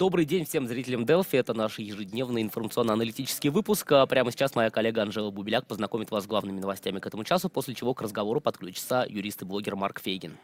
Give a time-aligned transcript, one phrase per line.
[0.00, 1.36] Добрый день всем зрителям Делфи.
[1.36, 3.92] Это наш ежедневный информационно-аналитический выпуск.
[3.92, 7.50] А Прямо сейчас моя коллега Анжела Бубеляк познакомит вас с главными новостями к этому часу,
[7.50, 10.38] после чего к разговору подключится юрист и блогер Марк Фейгин.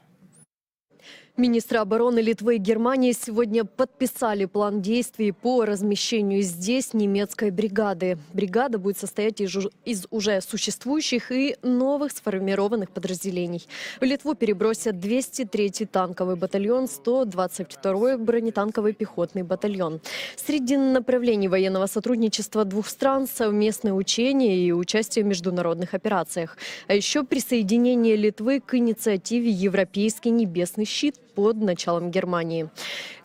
[1.39, 8.17] Министры обороны Литвы и Германии сегодня подписали план действий по размещению здесь немецкой бригады.
[8.33, 13.69] Бригада будет состоять из, уже существующих и новых сформированных подразделений.
[14.01, 20.01] В Литву перебросят 203-й танковый батальон, 122-й бронетанковый пехотный батальон.
[20.37, 26.57] Среди направлений военного сотрудничества двух стран совместные учения и участие в международных операциях.
[26.89, 32.71] А еще присоединение Литвы к инициативе «Европейский небесный щит» под началом Германии.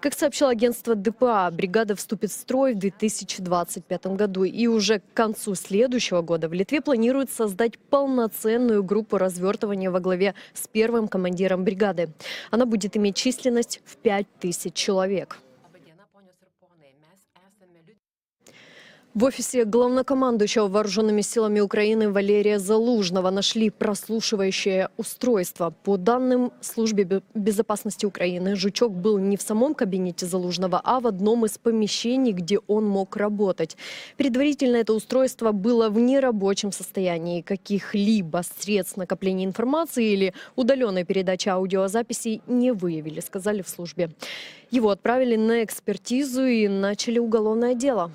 [0.02, 4.44] Как сообщило агентство ДПА, бригада вступит в строй в 2025 году.
[4.44, 10.36] И уже к концу следующего года в Литве планируют создать полноценную группу развертывания во главе
[10.54, 12.10] с первым командиром бригады.
[12.52, 15.40] Она будет иметь численность в 5000 человек.
[19.14, 25.74] В офисе главнокомандующего вооруженными силами Украины Валерия Залужного нашли прослушивающее устройство.
[25.84, 31.08] По данным службе бе- безопасности Украины, жучок был не в самом кабинете Залужного, а в
[31.08, 33.76] одном из помещений, где он мог работать.
[34.16, 37.42] Предварительно это устройство было в нерабочем состоянии.
[37.42, 44.12] Каких-либо средств накопления информации или удаленной передачи аудиозаписей не выявили, сказали в службе.
[44.70, 48.10] Его отправили на экспертизу и начали уголовное дело.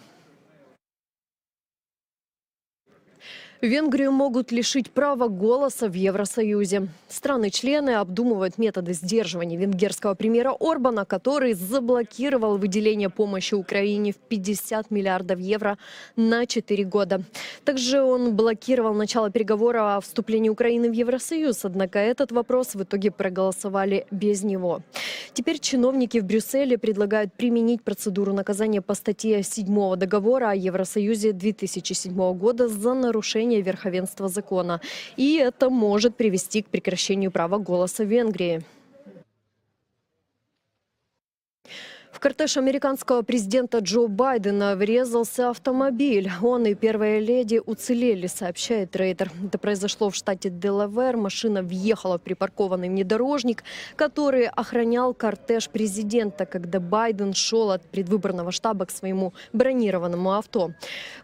[3.62, 6.88] Венгрию могут лишить права голоса в Евросоюзе.
[7.08, 15.38] Страны-члены обдумывают методы сдерживания венгерского премьера Орбана, который заблокировал выделение помощи Украине в 50 миллиардов
[15.38, 15.78] евро
[16.16, 17.22] на 4 года.
[17.64, 23.10] Также он блокировал начало переговора о вступлении Украины в Евросоюз, однако этот вопрос в итоге
[23.10, 24.82] проголосовали без него.
[25.32, 32.34] Теперь чиновники в Брюсселе предлагают применить процедуру наказания по статье 7 договора о Евросоюзе 2007
[32.34, 34.80] года за нарушение верховенства закона.
[35.16, 38.62] И это может привести к прекращению права голоса в Венгрии.
[42.16, 46.30] В кортеж американского президента Джо Байдена врезался автомобиль.
[46.42, 49.30] Он и первая леди уцелели, сообщает Рейтер.
[49.46, 51.18] Это произошло в штате Делавер.
[51.18, 53.64] Машина въехала в припаркованный внедорожник,
[53.96, 60.70] который охранял кортеж президента, когда Байден шел от предвыборного штаба к своему бронированному авто.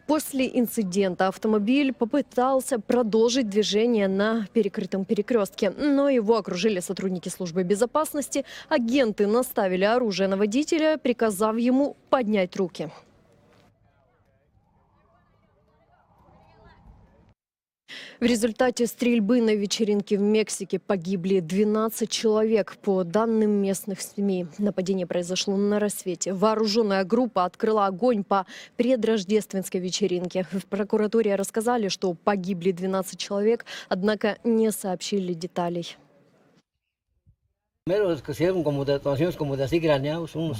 [0.06, 8.44] После инцидента автомобиль попытался продолжить движение на перекрытом перекрестке, но его окружили сотрудники службы безопасности.
[8.68, 12.90] Агенты наставили оружие на водителя, приказав ему поднять руки.
[18.22, 22.76] В результате стрельбы на вечеринке в Мексике погибли 12 человек.
[22.80, 26.32] По данным местных СМИ, нападение произошло на рассвете.
[26.32, 30.46] Вооруженная группа открыла огонь по предрождественской вечеринке.
[30.52, 35.96] В прокуратуре рассказали, что погибли 12 человек, однако не сообщили деталей.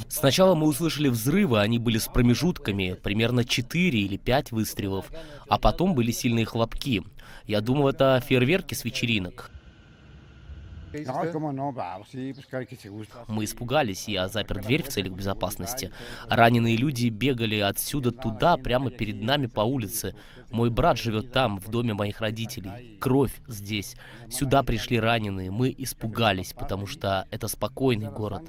[0.09, 5.07] Сначала мы услышали взрывы, они были с промежутками, примерно 4 или 5 выстрелов,
[5.49, 7.05] а потом были сильные хлопки.
[7.47, 9.53] Я думал, это фейерверки с вечеринок.
[13.29, 15.93] Мы испугались, я запер дверь в целях безопасности.
[16.29, 20.15] Раненые люди бегали отсюда туда, прямо перед нами по улице.
[20.51, 22.99] Мой брат живет там, в доме моих родителей.
[23.01, 23.97] Кровь здесь.
[24.31, 25.51] Сюда пришли раненые.
[25.51, 28.43] Мы испугались, потому что это спокойный город.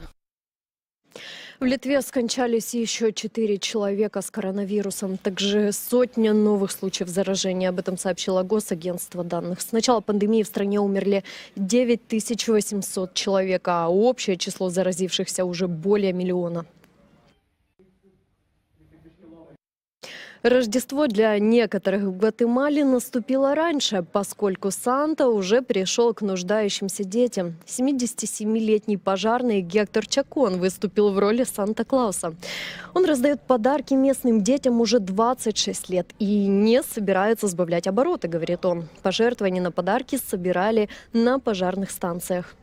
[1.63, 5.17] В Литве скончались еще четыре человека с коронавирусом.
[5.17, 7.69] Также сотня новых случаев заражения.
[7.69, 9.61] Об этом сообщило Госагентство данных.
[9.61, 11.23] С начала пандемии в стране умерли
[11.55, 16.65] 9800 человек, а общее число заразившихся уже более миллиона.
[20.43, 27.55] Рождество для некоторых в Гватемале наступило раньше, поскольку Санта уже пришел к нуждающимся детям.
[27.65, 32.35] 77-летний пожарный Гектор Чакон выступил в роли Санта-Клауса.
[32.93, 38.89] Он раздает подарки местным детям уже 26 лет и не собирается сбавлять обороты, говорит он.
[39.01, 42.53] Пожертвования на подарки собирали на пожарных станциях.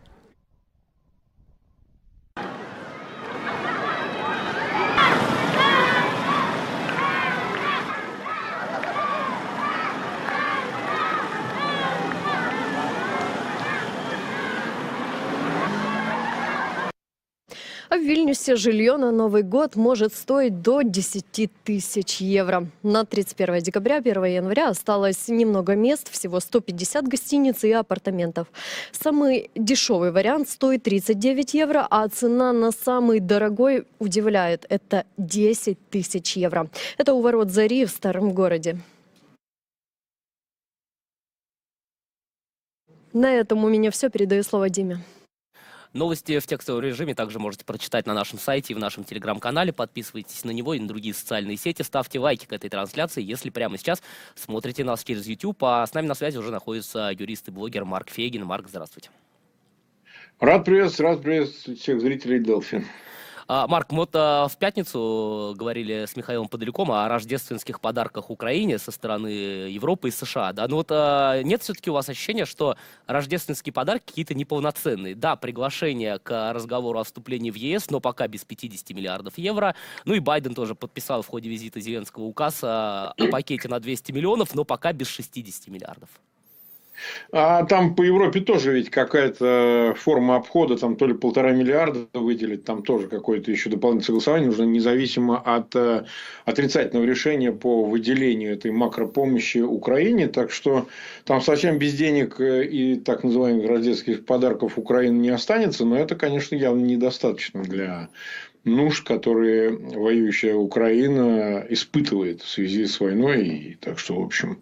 [17.91, 22.69] А в Вильнюсе жилье на Новый год может стоить до 10 тысяч евро.
[22.85, 28.47] На 31 декабря, 1 января осталось немного мест, всего 150 гостиниц и апартаментов.
[28.93, 34.67] Самый дешевый вариант стоит 39 евро, а цена на самый дорогой удивляет.
[34.69, 36.69] Это 10 тысяч евро.
[36.97, 38.79] Это у ворот Зари в старом городе.
[43.13, 44.11] На этом у меня все.
[44.11, 45.01] Передаю слово Диме.
[45.93, 49.73] Новости в текстовом режиме также можете прочитать на нашем сайте и в нашем телеграм-канале.
[49.73, 51.83] Подписывайтесь на него и на другие социальные сети.
[51.83, 54.01] Ставьте лайки к этой трансляции, если прямо сейчас
[54.37, 55.65] смотрите нас через YouTube.
[55.65, 58.45] А с нами на связи уже находится юрист и блогер Марк Фегин.
[58.45, 59.11] Марк, здравствуйте.
[60.39, 62.87] Рад приветствовать, рад приветствовать всех зрителей Делфи.
[63.53, 68.93] А, Марк, вот а, в пятницу говорили с Михаилом Подаляком о рождественских подарках Украине со
[68.93, 70.53] стороны Европы и США.
[70.53, 70.69] Да?
[70.69, 72.77] Но вот а, нет все-таки у вас ощущения, что
[73.09, 75.17] рождественские подарки какие-то неполноценные?
[75.17, 79.75] Да, приглашение к разговору о вступлении в ЕС, но пока без 50 миллиардов евро.
[80.05, 84.55] Ну и Байден тоже подписал в ходе визита Зеленского указ о пакете на 200 миллионов,
[84.55, 86.09] но пока без 60 миллиардов.
[87.33, 92.65] А там по Европе тоже ведь какая-то форма обхода, там то ли полтора миллиарда выделить,
[92.65, 96.05] там тоже какое-то еще дополнительное согласование нужно, независимо от э,
[96.45, 100.29] отрицательного решения по выделению этой макропомощи Украине.
[100.29, 100.89] Так что
[101.25, 106.17] там совсем без денег э, и так называемых рождественских подарков Украины не останется, но это,
[106.17, 108.09] конечно, явно недостаточно для
[108.65, 113.49] нужд, которые воюющая Украина испытывает в связи с войной.
[113.49, 114.59] И, так что, в общем,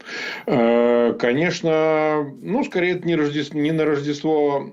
[0.47, 4.71] э, конечно, ну, скорее, это не, Рождество, не на Рождество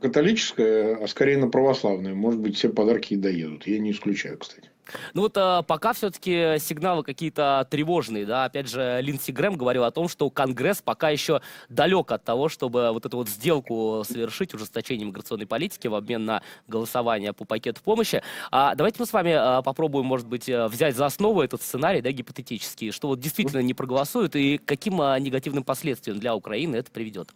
[0.00, 2.14] католическое, а скорее на православное.
[2.14, 3.66] Может быть, все подарки и доедут.
[3.66, 4.70] Я не исключаю, кстати.
[5.14, 9.90] Ну вот а, пока все-таки сигналы какие-то тревожные, да, опять же, Линдси Грэм говорил о
[9.90, 15.06] том, что Конгресс пока еще далек от того, чтобы вот эту вот сделку совершить, ужесточение
[15.06, 18.22] миграционной политики в обмен на голосование по пакету помощи.
[18.50, 22.00] А давайте мы с вами а, попробуем, может быть, э, взять за основу этот сценарий,
[22.00, 26.90] да, гипотетический, что вот действительно не проголосуют и каким а, негативным последствиям для Украины это
[26.90, 27.30] приведет.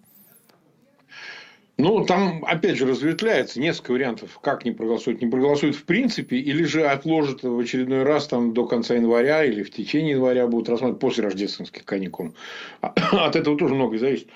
[1.80, 5.22] Ну, там, опять же, разветвляется несколько вариантов, как не проголосуют.
[5.22, 9.62] Не проголосуют в принципе, или же отложат в очередной раз там, до конца января, или
[9.62, 12.34] в течение января будут рассматривать после рождественских каникул.
[12.80, 14.28] От этого тоже многое зависит.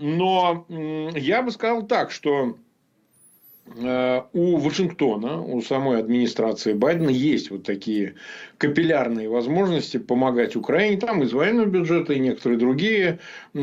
[0.00, 0.66] Но
[1.14, 2.56] я бы сказал так, что
[3.76, 8.14] Э, у Вашингтона, у самой администрации Байдена есть вот такие
[8.60, 10.98] капиллярные возможности помогать Украине.
[10.98, 13.20] Там из военного бюджета и некоторые другие.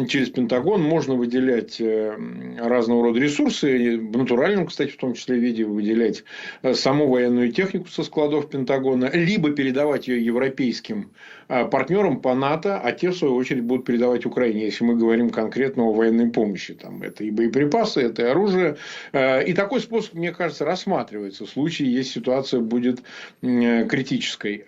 [0.07, 2.17] Через Пентагон можно выделять э,
[2.59, 3.97] разного рода ресурсы.
[3.97, 6.23] В натуральном, кстати, в том числе виде выделять
[6.63, 9.09] э, саму военную технику со складов Пентагона.
[9.13, 11.11] Либо передавать ее европейским
[11.47, 15.83] партнерам по НАТО, а те, в свою очередь, будут передавать Украине, если мы говорим конкретно
[15.83, 16.73] о военной помощи.
[16.73, 18.75] Там это и боеприпасы, это и оружие.
[19.13, 23.01] И такой способ способ, мне кажется, рассматривается в случае, если ситуация будет
[23.41, 24.65] критической.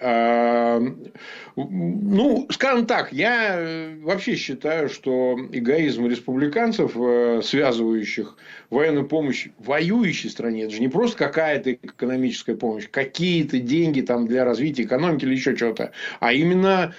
[1.55, 8.37] Ну, скажем так, я э, вообще считаю, что эгоизм республиканцев, э, связывающих
[8.69, 14.45] военную помощь воюющей стране, это же не просто какая-то экономическая помощь, какие-то деньги там для
[14.45, 16.93] развития экономики или еще что-то, а именно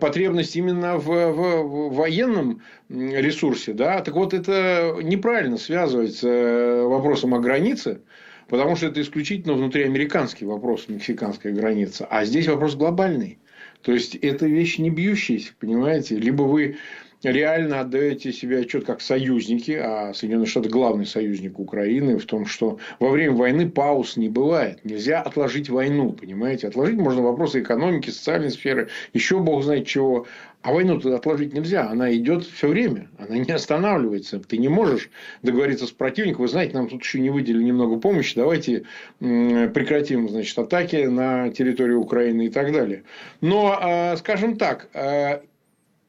[0.00, 2.60] потребность именно в, в, в военном
[2.90, 3.72] ресурсе.
[3.72, 4.00] Да?
[4.00, 8.00] Так вот, это неправильно связывать с э, вопросом о границе,
[8.48, 12.06] потому что это исключительно внутриамериканский вопрос, мексиканская граница.
[12.10, 13.38] А здесь вопрос глобальный.
[13.82, 16.16] То есть, это вещь не бьющаяся, понимаете?
[16.16, 16.76] Либо вы
[17.22, 22.78] реально отдаете себе отчет как союзники, а Соединенные Штаты главный союзник Украины в том, что
[22.98, 24.84] во время войны пауз не бывает.
[24.84, 26.68] Нельзя отложить войну, понимаете?
[26.68, 30.26] Отложить можно вопросы экономики, социальной сферы, еще бог знает чего.
[30.62, 34.38] А войну туда отложить нельзя, она идет все время, она не останавливается.
[34.38, 35.10] Ты не можешь
[35.42, 38.84] договориться с противником, вы знаете, нам тут еще не выделили немного помощи, давайте
[39.18, 43.02] прекратим значит, атаки на территорию Украины и так далее.
[43.40, 45.42] Но, а, скажем так, а,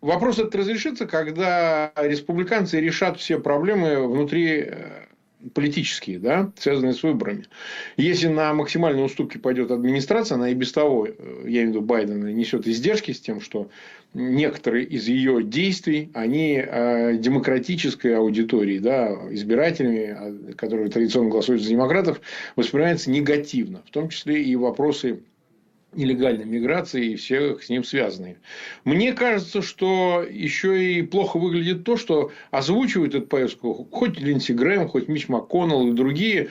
[0.04, 5.06] Вопрос этот разрешится, когда республиканцы решат все проблемы внутри э,
[5.54, 7.46] политические, да, связанные с выборами.
[7.96, 11.14] Если на максимальные уступки пойдет администрация, она и без того, э,
[11.46, 13.70] я имею в виду Байдена, несет издержки с тем, что
[14.14, 22.20] некоторые из ее действий, они э, демократической аудитории, да, избирателями, которые традиционно голосуют за демократов,
[22.58, 23.82] воспринимаются негативно.
[23.88, 25.22] В том числе и вопросы
[25.96, 28.38] нелегальной миграции и всех с ним связанных.
[28.84, 34.88] Мне кажется, что еще и плохо выглядит то, что озвучивают эту поездку хоть Линдси Грэм,
[34.88, 36.50] хоть Мич МакКоннелл и другие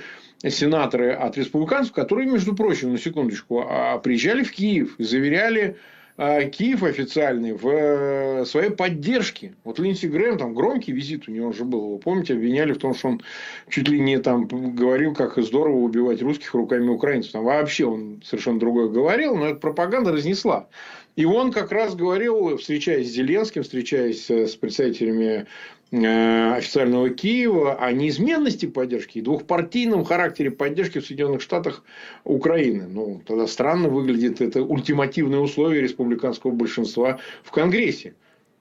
[0.51, 5.77] сенаторы от республиканцев, которые, между прочим, на секундочку, а, приезжали в Киев и заверяли
[6.17, 9.55] Киев официальный в э, своей поддержке.
[9.65, 11.93] Вот Линдси Грэм, там громкий визит у него уже был.
[11.93, 13.23] Вы помните, обвиняли в том, что он
[13.71, 17.33] чуть ли не там говорил, как здорово убивать русских руками украинцев.
[17.33, 20.69] Там вообще он совершенно другое говорил, но эта пропаганда разнесла.
[21.17, 25.47] И он как раз говорил, встречаясь с Зеленским, встречаясь с представителями Э,
[25.93, 31.85] официального Киева о неизменности поддержки и двухпартийном характере поддержки в Соединенных Штатах
[32.25, 32.89] Украины.
[32.89, 38.15] Ну, тогда странно выглядит это ультимативное условие республиканского большинства в Конгрессе.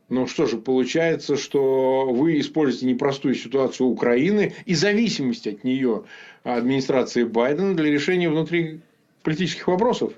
[0.09, 6.03] Ну что же, получается, что вы используете непростую ситуацию Украины и зависимость от нее
[6.43, 10.11] администрации Байдена для решения внутриполитических вопросов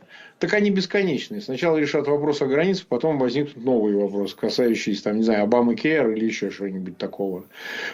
[0.43, 1.39] так они бесконечные.
[1.39, 6.09] Сначала решат вопрос о границах, потом возникнут новые вопросы, касающиеся, там, не знаю, Обамы Кейр
[6.09, 7.45] или еще чего-нибудь такого.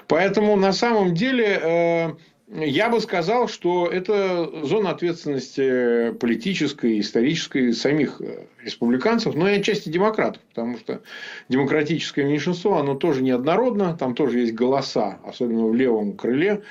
[0.07, 2.09] Поэтому, на самом деле, э,
[2.47, 9.89] я бы сказал, что это зона ответственности политической, исторической самих э, республиканцев, но и отчасти
[9.89, 11.03] демократов, потому что
[11.49, 16.63] демократическое меньшинство, оно тоже неоднородно, там тоже есть голоса, особенно в левом крыле,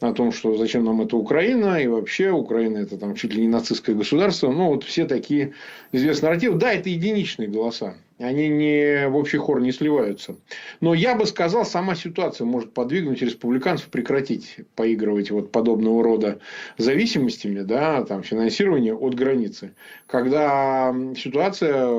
[0.00, 3.48] о том, что зачем нам эта Украина, и вообще Украина это там чуть ли не
[3.48, 4.50] нацистское государство.
[4.50, 5.54] Ну, вот все такие
[5.92, 6.58] известные нарративы.
[6.58, 7.96] Да, это единичные голоса.
[8.18, 10.36] Они не в общий хор не сливаются.
[10.80, 16.40] Но я бы сказал, сама ситуация может подвигнуть республиканцев прекратить поигрывать вот подобного рода
[16.78, 19.74] зависимостями, да, там, финансирования от границы.
[20.06, 21.90] Когда ситуация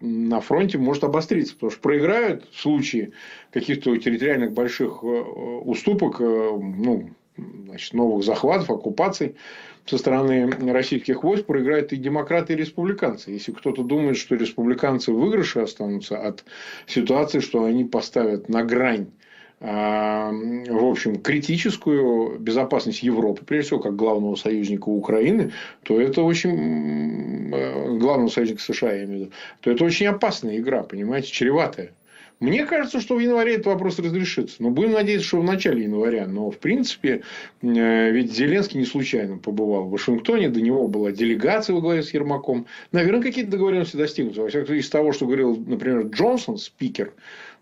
[0.00, 1.54] на фронте может обостриться.
[1.54, 3.12] Потому что проиграют в случае
[3.50, 9.36] каких-то территориальных больших э, уступок, э, ну, значит, новых захватов, оккупаций
[9.86, 13.30] со стороны российских войск проиграют и демократы, и республиканцы.
[13.30, 16.44] Если кто-то думает, что республиканцы в выигрыше останутся от
[16.86, 19.08] ситуации, что они поставят на грань
[19.58, 25.52] а, в общем, критическую безопасность Европы, прежде всего, как главного союзника Украины,
[25.82, 30.82] то это очень главного союзника США, я имею в виду, то это очень опасная игра,
[30.82, 31.92] понимаете, чреватая.
[32.38, 34.56] Мне кажется, что в январе этот вопрос разрешится.
[34.62, 36.26] Но будем надеяться, что в начале января.
[36.26, 37.22] Но, в принципе,
[37.62, 40.50] э, ведь Зеленский не случайно побывал в Вашингтоне.
[40.50, 42.66] До него была делегация во главе с Ермаком.
[42.92, 44.42] Наверное, какие-то договоренности достигнуты.
[44.42, 47.14] Во всяком случае, из того, что говорил, например, Джонсон, спикер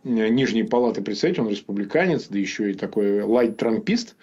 [0.04, 4.16] Нижней палаты представителей, он республиканец, да еще и такой лайт-трампист.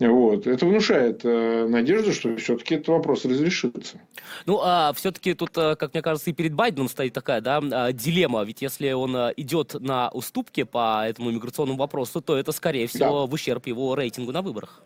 [0.00, 0.46] Вот.
[0.46, 4.00] Это внушает э, надежду, что все-таки этот вопрос разрешится.
[4.46, 7.92] Ну, а все-таки тут, э, как мне кажется, и перед Байденом стоит такая да, а,
[7.92, 8.44] дилемма.
[8.44, 13.22] Ведь если он э, идет на уступки по этому миграционному вопросу, то это, скорее всего,
[13.22, 13.26] да.
[13.26, 14.82] в ущерб его рейтингу на выборах.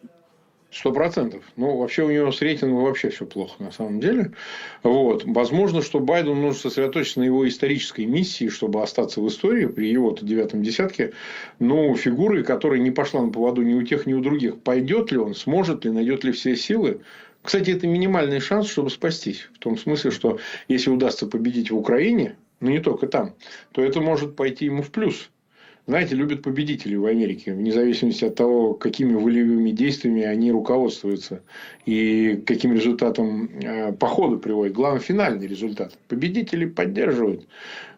[0.73, 1.45] Сто процентов.
[1.57, 4.33] Ну, вообще у него с рейтингом вообще все плохо, на самом деле.
[4.83, 5.23] Вот.
[5.26, 10.25] Возможно, что Байдену нужно сосредоточиться на его исторической миссии, чтобы остаться в истории при его-то
[10.25, 11.12] девятом десятке.
[11.59, 14.61] Ну, фигуры, которая не пошла на поводу ни у тех, ни у других.
[14.61, 17.02] Пойдет ли он, сможет ли, найдет ли все силы.
[17.43, 19.50] Кстати, это минимальный шанс, чтобы спастись.
[19.55, 20.38] В том смысле, что
[20.69, 23.35] если удастся победить в Украине, но не только там,
[23.73, 25.29] то это может пойти ему в плюс
[25.87, 31.43] знаете, любят победителей в Америке, вне зависимости от того, какими волевыми действиями они руководствуются
[31.87, 34.75] и каким результатом э, по ходу приводят.
[34.75, 35.99] Главный финальный результат.
[36.07, 37.49] Победители поддерживают.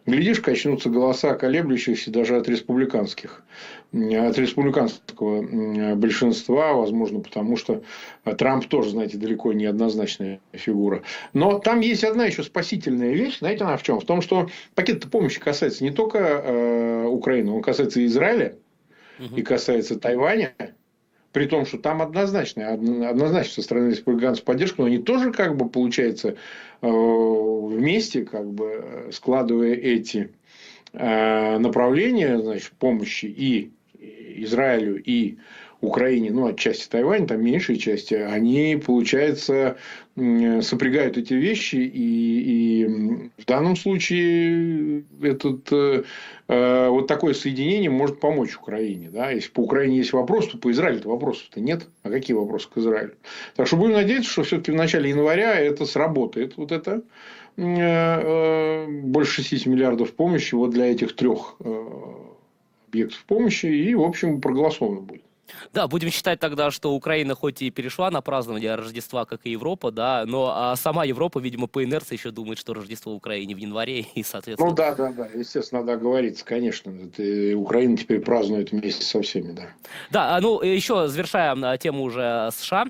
[0.07, 3.43] Глядишь, качнутся голоса колеблющихся даже от республиканских,
[3.95, 7.83] от республиканского большинства, возможно, потому что
[8.25, 11.03] Трамп тоже, знаете, далеко не однозначная фигура.
[11.33, 14.01] Но там есть одна еще спасительная вещь, знаете, она в чем?
[14.01, 18.57] В том, что пакет помощи касается не только э, Украины, он касается и Израиля,
[19.21, 19.37] угу.
[19.37, 20.55] и касается Тайваня,
[21.33, 25.69] при том, что там однозначно, однозначно со стороны республиканцев поддержка, но они тоже, как бы,
[25.69, 26.37] получается,
[26.81, 30.31] э, вместе, как бы, складывая эти
[30.93, 33.71] э, направления, значит, помощи и
[34.43, 35.37] Израилю, и
[35.85, 39.77] Украине, ну, отчасти Тайвань, там меньшей части, они, получается,
[40.17, 46.05] сопрягают эти вещи, и, и в данном случае этот, э,
[46.49, 49.11] э, вот такое соединение может помочь Украине.
[49.11, 49.31] Да?
[49.31, 51.89] Если по Украине есть вопрос, то по Израилю-то вопросов-то нет.
[52.05, 53.15] А какие вопросы к Израилю?
[53.57, 56.57] Так что будем надеяться, что все-таки в начале января это сработает.
[56.57, 57.03] Вот это
[57.57, 61.85] э, э, больше 60 миллиардов помощи вот для этих трех э,
[62.95, 65.23] объектов помощи, и, в общем, проголосовано будет.
[65.73, 69.91] Да, будем считать тогда, что Украина хоть и перешла на празднование Рождества, как и Европа,
[69.91, 73.59] да, но а сама Европа, видимо, по инерции еще думает, что Рождество в Украине в
[73.59, 74.71] январе, и, соответственно...
[74.71, 76.91] Ну да, да, да, естественно, надо говориться, конечно.
[76.91, 79.69] Это Украина теперь празднует вместе со всеми, да.
[80.11, 82.87] Да, а, ну, еще завершая тему уже США,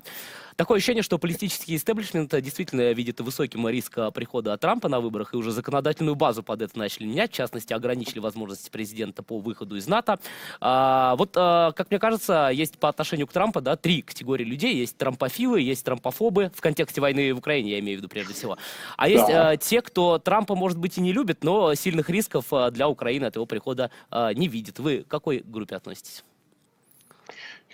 [0.55, 5.51] Такое ощущение, что политический истеблишмент действительно видит высоким риск прихода Трампа на выборах, и уже
[5.51, 10.17] законодательную базу под это начали менять, в частности, ограничили возможности президента по выходу из НАТО.
[10.61, 14.75] А, вот, а, как мне кажется, есть по отношению к Трампу, да, три категории людей.
[14.75, 18.57] Есть трампофилы, есть трампофобы, в контексте войны в Украине, я имею в виду прежде всего.
[18.95, 19.49] А есть Да.
[19.49, 23.25] а, те, кто Трампа, может быть, и не любит, но сильных рисков а, для Украины
[23.25, 24.79] от его прихода а, не видит.
[24.79, 26.23] Вы к какой группе относитесь?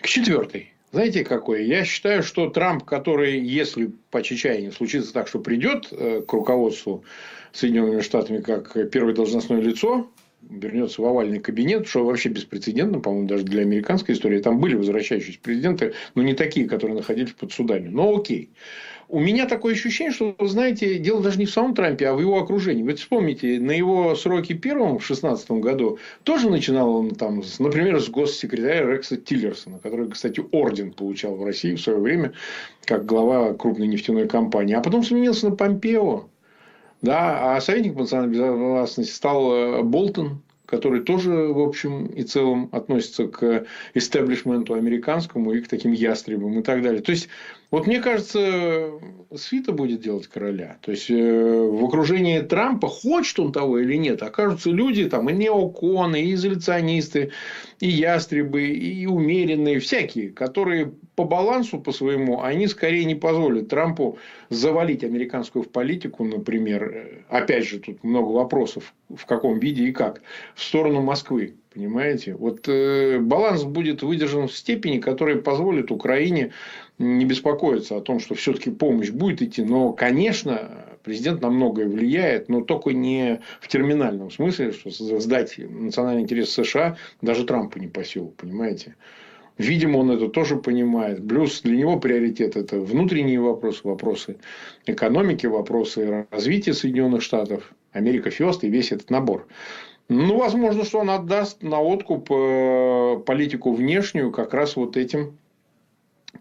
[0.02, 0.71] К четвертой.
[0.92, 1.66] Знаете, какой?
[1.66, 7.06] Я считаю, что Трамп, который, если по чечаянию случится так, что придет э, к руководству
[7.54, 10.10] Соединенными Штатами как первое должностное лицо,
[10.42, 14.42] вернется в овальный кабинет, что вообще беспрецедентно, по-моему, даже для американской истории.
[14.42, 17.88] Там были возвращающиеся президенты, но не такие, которые находились под судами.
[17.88, 18.50] Но окей.
[19.12, 22.22] У меня такое ощущение, что, вы знаете, дело даже не в самом Трампе, а в
[22.22, 22.82] его окружении.
[22.82, 28.08] Вы вспомните, на его сроке первом в 2016 году тоже начинал он там, например, с
[28.08, 32.32] госсекретаря Рекса Тиллерсона, который, кстати, орден получал в России в свое время,
[32.86, 34.76] как глава крупной нефтяной компании.
[34.76, 36.30] А потом сменился на Помпео.
[37.02, 42.70] Да, а советник по национальной безопасности стал э, Болтон, который тоже, в общем и целом,
[42.72, 47.02] относится к истеблишменту американскому и к таким ястребам и так далее.
[47.02, 47.28] То есть,
[47.72, 48.92] вот мне кажется,
[49.34, 50.78] свита будет делать короля.
[50.82, 55.34] То есть, э, в окружении Трампа, хочет он того или нет, окажутся люди, там, и
[55.34, 57.32] неоконы, и изоляционисты,
[57.80, 64.18] и ястребы, и умеренные, всякие, которые по балансу по своему, они скорее не позволят Трампу
[64.50, 66.84] завалить американскую политику, например.
[66.84, 70.22] Э, Опять же, тут много вопросов, в каком виде и как,
[70.56, 71.56] в сторону Москвы.
[71.74, 72.36] Понимаете?
[72.36, 76.52] Вот э, баланс будет выдержан в степени, которая позволит Украине
[77.00, 79.64] не беспокоиться о том, что все-таки помощь будет идти.
[79.64, 86.24] Но, конечно, президент на многое влияет, но только не в терминальном смысле, что сдать национальный
[86.24, 88.96] интерес США даже Трампу не по силу, понимаете?
[89.58, 91.26] Видимо, он это тоже понимает.
[91.26, 94.38] Плюс для него приоритет– это внутренние вопросы, вопросы
[94.86, 99.48] экономики, вопросы развития Соединенных Штатов, Америка Фест и весь этот набор.
[100.14, 105.38] Ну, возможно, что он отдаст на откуп э, политику внешнюю как раз вот этим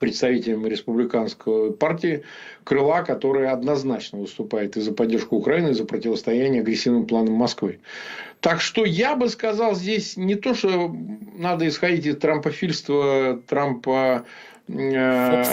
[0.00, 2.24] представителям республиканской партии
[2.64, 7.78] крыла, которая однозначно выступает и за поддержку Украины, и за противостояние агрессивным планам Москвы.
[8.40, 10.92] Так что я бы сказал здесь не то, что
[11.36, 14.24] надо исходить из трампофильства, Трампа
[14.66, 15.44] э,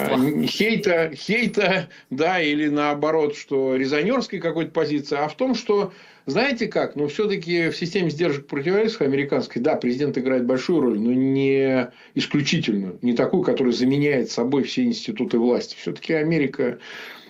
[0.47, 5.93] хейта, хейта, да, или наоборот, что резонерской какой-то позиции, а в том, что
[6.27, 11.13] знаете как, но все-таки в системе сдержек противовесов американской, да, президент играет большую роль, но
[11.13, 15.77] не исключительную, не такую, которая заменяет собой все институты власти.
[15.79, 16.79] Все-таки Америка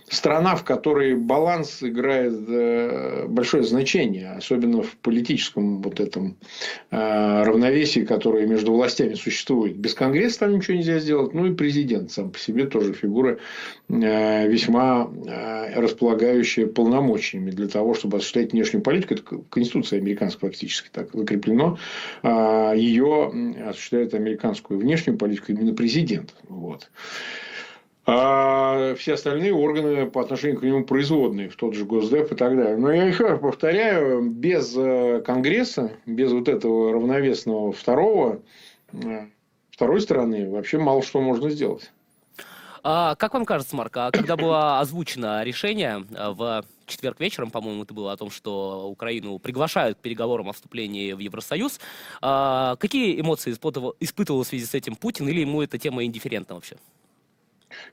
[0.10, 6.38] страна, в которой баланс играет э, большое значение, особенно в политическом вот этом
[6.92, 9.76] э, равновесии, которое между властями существует.
[9.76, 13.38] Без Конгресса там ничего нельзя сделать, ну и президент сам по себе тоже фигура
[13.90, 15.10] э, весьма
[15.76, 19.16] располагающая полномочиями для того, чтобы осуществлять внешнюю политику.
[19.16, 21.78] Это Конституция американская фактически так закреплено.
[22.24, 23.32] Ее
[23.68, 26.34] осуществляет американскую внешнюю политику именно президент.
[26.48, 26.90] Вот
[28.10, 32.56] а все остальные органы по отношению к нему производные, в тот же Госдеп и так
[32.56, 32.78] далее.
[32.78, 34.72] Но я еще раз повторяю, без
[35.24, 38.40] Конгресса, без вот этого равновесного второго,
[39.72, 41.92] второй стороны вообще мало что можно сделать.
[42.82, 47.94] А, как вам кажется, Марк, а когда было озвучено решение в четверг вечером, по-моему, это
[47.94, 51.82] было о том, что Украину приглашают к переговорам о вступлении в Евросоюз,
[52.22, 56.56] а, какие эмоции испытывал, испытывал в связи с этим Путин, или ему эта тема индифферентна
[56.56, 56.78] вообще?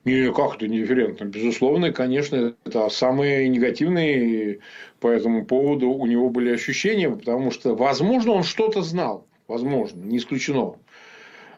[0.05, 1.25] Не, как это недифферентно?
[1.25, 4.59] Безусловно, конечно, это самые негативные
[4.99, 9.27] по этому поводу у него были ощущения, потому что, возможно, он что-то знал.
[9.47, 10.75] Возможно, не исключено.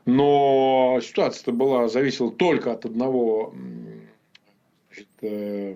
[0.05, 3.53] Но ситуация-то была, зависела только от одного
[4.89, 5.75] значит, э,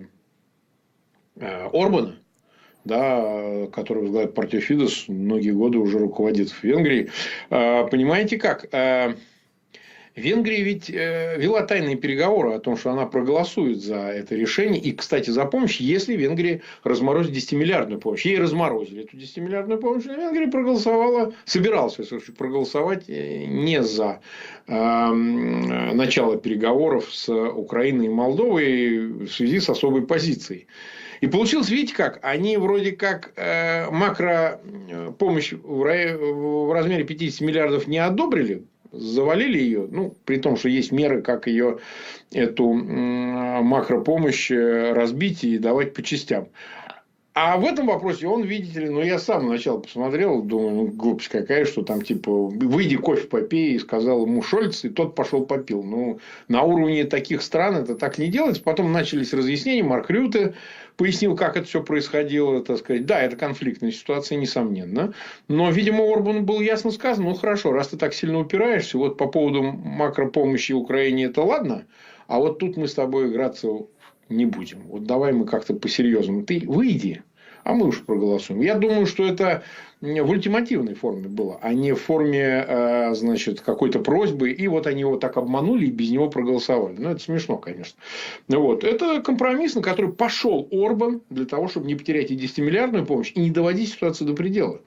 [1.36, 2.18] э, Орбана,
[2.84, 7.10] да, который возглавляет партию Фидес, многие годы уже руководит в Венгрии.
[7.50, 8.66] Э, понимаете как?
[10.14, 14.80] Венгрия ведь э, вела тайные переговоры о том, что она проголосует за это решение.
[14.80, 18.26] И, кстати, за помощь, если Венгрия разморозит 10-миллиардную помощь.
[18.26, 21.96] Ей разморозили эту 10-миллиардную помощь, а Венгрия проголосовала, собиралась
[22.36, 24.20] проголосовать э, не за
[24.66, 30.66] э, начало переговоров с Украиной и Молдовой в связи с особой позицией.
[31.22, 34.60] И получилось, видите как, они вроде как э, макро
[35.18, 40.92] помощь в, в размере 50 миллиардов не одобрили, завалили ее, ну, при том, что есть
[40.92, 41.78] меры, как ее,
[42.32, 46.48] эту макропомощь разбить и давать по частям.
[47.34, 51.30] А в этом вопросе он, видите ли, ну, я сам сначала посмотрел, думаю, ну, глупость
[51.30, 55.82] какая, что там, типа, выйди кофе попей, и сказал ему Шольц, и тот пошел попил.
[55.82, 58.62] Ну, на уровне таких стран это так не делается.
[58.62, 60.52] Потом начались разъяснения, Марк Рюте
[60.96, 63.06] пояснил, как это все происходило, так сказать.
[63.06, 65.14] Да, это конфликтная ситуация, несомненно.
[65.48, 69.26] Но, видимо, Орбану было ясно сказано, ну, хорошо, раз ты так сильно упираешься, вот по
[69.26, 71.86] поводу макропомощи Украине это ладно,
[72.26, 73.68] а вот тут мы с тобой играться
[74.28, 74.82] не будем.
[74.88, 76.44] Вот давай мы как-то по-серьезному.
[76.44, 77.22] Ты выйди,
[77.64, 78.60] а мы уж проголосуем.
[78.60, 79.62] Я думаю, что это
[80.02, 84.50] в ультимативной форме было, а не в форме, э, значит, какой-то просьбы.
[84.50, 86.96] И вот они его так обманули и без него проголосовали.
[86.98, 87.96] Ну, это смешно, конечно.
[88.48, 88.82] Вот.
[88.82, 93.40] Это компромисс, на который пошел Орбан для того, чтобы не потерять и 10-миллиардную помощь и
[93.40, 94.80] не доводить ситуацию до предела.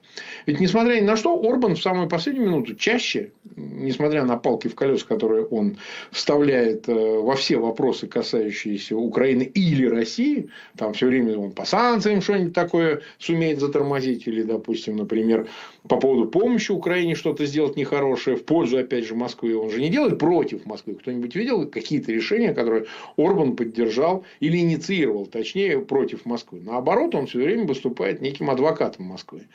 [0.44, 4.74] Ведь, несмотря ни на что, Орбан в самую последнюю минуту чаще, несмотря на палки в
[4.74, 5.78] колеса, которые он
[6.10, 12.20] вставляет э, во все вопросы, касающиеся Украины или России, там все время он по санкциям
[12.20, 15.48] что-нибудь такое сумеет затормозить, или, допустим, например,
[15.88, 19.56] по поводу помощи Украине что-то сделать нехорошее в пользу, опять же, Москвы.
[19.56, 20.94] Он же не делает против Москвы.
[20.94, 26.60] Кто-нибудь видел какие-то решения, которые Орбан поддержал или инициировал, точнее, против Москвы?
[26.60, 29.46] Наоборот, он все время выступает неким адвокатом Москвы.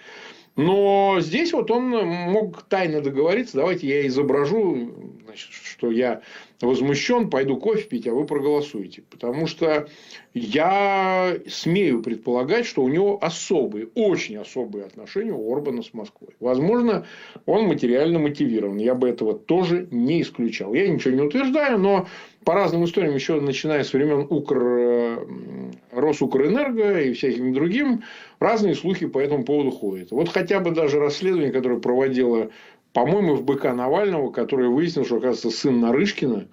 [0.55, 4.91] Но здесь вот он мог тайно договориться, давайте я изображу,
[5.25, 6.21] значит, что я
[6.65, 9.03] возмущен, пойду кофе пить, а вы проголосуете.
[9.09, 9.87] Потому что
[10.33, 16.31] я смею предполагать, что у него особые, очень особые отношения у Орбана с Москвой.
[16.39, 17.05] Возможно,
[17.45, 18.77] он материально мотивирован.
[18.77, 20.73] Я бы этого тоже не исключал.
[20.73, 22.07] Я ничего не утверждаю, но
[22.43, 24.57] по разным историям, еще начиная с времен Укр...
[24.63, 28.03] Э, Росукрэнерго и всяким другим,
[28.39, 30.11] разные слухи по этому поводу ходят.
[30.11, 32.49] Вот хотя бы даже расследование, которое проводила,
[32.93, 36.47] по-моему, в БК Навального, которое выяснило, что, оказывается, сын Нарышкина,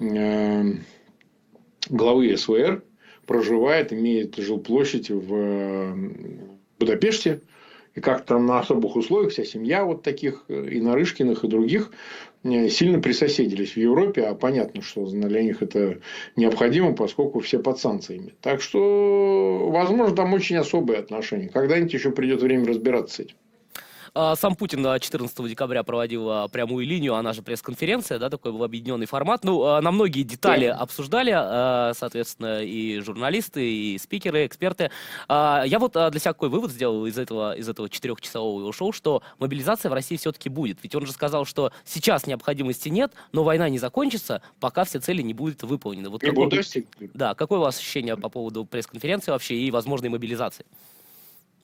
[0.00, 0.62] э,
[1.88, 2.82] главы СВР,
[3.26, 5.94] проживает, имеет жилплощадь в э,
[6.78, 7.40] Будапеште.
[7.94, 11.90] И как там на особых условиях вся семья вот таких и Нарышкиных, и других
[12.44, 16.00] Э, сильно присоседились в Европе, а понятно, что для них это
[16.36, 18.34] необходимо, поскольку все под санкциями.
[18.40, 21.48] Так что, возможно, там очень особые отношения.
[21.48, 23.36] Когда-нибудь еще придет время разбираться с этим.
[24.14, 28.62] А, сам Путин 14 декабря проводил а, прямую линию, она же пресс-конференция, да, такой был
[28.62, 29.42] объединенный формат.
[29.42, 30.76] Ну, а, на многие детали да.
[30.76, 31.32] обсуждали,
[31.94, 34.90] соответственно, и журналисты, и спикеры, эксперты.
[35.28, 39.90] Я вот для себя какой вывод сделал из этого, из этого четырехчасового шоу, что мобилизация
[39.90, 40.78] в России все-таки будет.
[40.82, 45.22] Ведь он же сказал, что сейчас необходимости нет, но война не закончится, пока все цели
[45.22, 46.10] не будут выполнены.
[46.10, 46.44] Вот не какой,
[47.14, 50.66] Да, какое у вас ощущение по поводу пресс-конференции вообще и возможной мобилизации?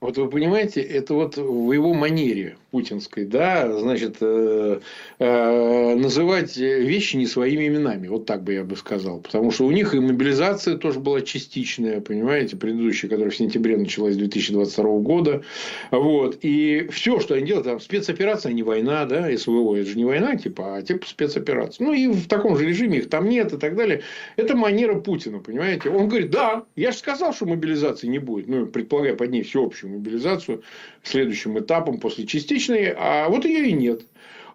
[0.00, 4.80] Вот вы понимаете, это вот в его манере путинской, да, значит, э,
[5.18, 9.18] э, называть вещи не своими именами, вот так бы я бы сказал.
[9.18, 14.16] Потому что у них и мобилизация тоже была частичная, понимаете, предыдущая, которая в сентябре началась
[14.16, 15.42] 2022 года.
[15.90, 16.38] Вот.
[16.42, 20.04] И все, что они делают, там спецоперация, а не война, да, СВО, это же не
[20.04, 21.84] война, типа, а типа спецоперация.
[21.84, 24.02] Ну, и в таком же режиме их там нет и так далее.
[24.37, 25.90] Это манера Путина, понимаете.
[25.90, 28.46] Он говорит, да, я же сказал, что мобилизации не будет.
[28.46, 30.62] Ну, предполагая под ней всеобщую мобилизацию
[31.03, 34.03] следующим этапом после частичной, а вот ее и нет.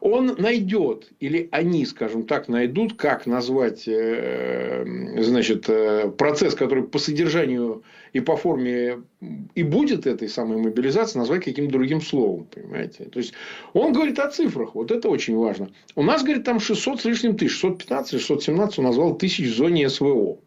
[0.06, 4.84] Он найдет, или они, скажем так, найдут, как назвать э,
[5.20, 9.04] значит, э, процесс, который по содержанию и по форме
[9.56, 12.48] и будет этой самой мобилизации, назвать каким-то другим словом.
[12.54, 13.06] Понимаете?
[13.06, 13.34] То есть,
[13.72, 14.76] он говорит о цифрах.
[14.76, 15.70] Вот это очень важно.
[15.96, 17.54] У нас, говорит, там 600 с лишним тысяч.
[17.54, 20.38] 615 617 он назвал тысяч в зоне СВО.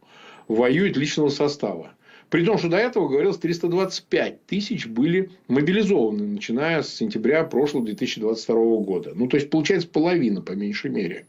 [0.48, 1.94] Воюет личного состава.
[2.30, 8.54] При том, что до этого говорилось 325 тысяч были мобилизованы, начиная с сентября прошлого 2022
[8.78, 9.12] года.
[9.14, 11.26] Ну, то есть, получается половина, по меньшей мере.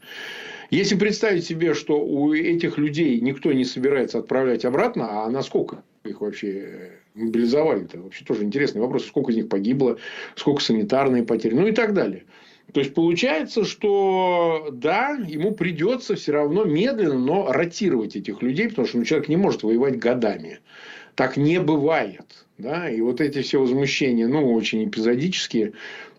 [0.70, 6.20] Если представить себе, что у этих людей никто не собирается отправлять обратно, а насколько их
[6.20, 8.00] вообще мобилизовали-то?
[8.00, 9.06] Вообще тоже интересный вопрос.
[9.06, 9.98] Сколько из них погибло,
[10.34, 12.24] сколько санитарные потери, ну и так далее.
[12.72, 18.86] То есть получается, что да, ему придется все равно медленно, но ротировать этих людей, потому
[18.86, 20.60] что ну, человек не может воевать годами.
[21.14, 22.46] Так не бывает.
[22.58, 22.90] Да?
[22.90, 25.72] И вот эти все возмущения, ну, очень эпизодические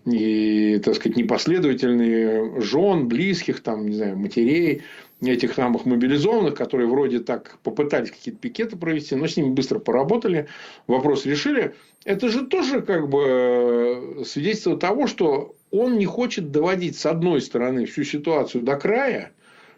[0.05, 4.81] и, так сказать, непоследовательные жен, близких, там, не знаю, матерей,
[5.21, 10.47] этих самых мобилизованных, которые вроде так попытались какие-то пикеты провести, но с ними быстро поработали,
[10.87, 11.75] вопрос решили.
[12.05, 17.85] Это же тоже как бы свидетельство того, что он не хочет доводить, с одной стороны,
[17.85, 19.31] всю ситуацию до края,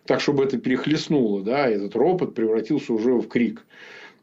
[0.06, 3.66] так, чтобы это перехлестнуло, да, этот ропот превратился уже в крик.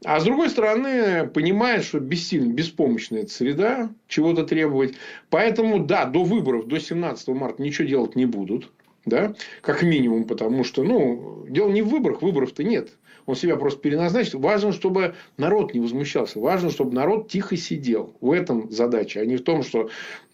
[0.05, 4.95] А с другой стороны, понимает, что бессильно, беспомощная эта среда, чего-то требовать.
[5.29, 8.71] Поэтому, да, до выборов, до 17 марта ничего делать не будут.
[9.09, 12.91] Да, как минимум, потому что, ну, дело не в выборах, выборов-то нет.
[13.27, 14.35] Он себя просто переназначит.
[14.35, 16.41] Важно, чтобы народ не возмущался.
[16.41, 18.17] Важно, чтобы народ тихо сидел.
[18.23, 19.91] В этом задача, а не в том, что,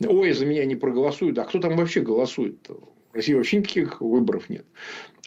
[0.06, 1.36] ой, за меня не проголосуют.
[1.38, 2.68] А кто там вообще голосует?
[3.14, 4.64] В России вообще никаких выборов нет.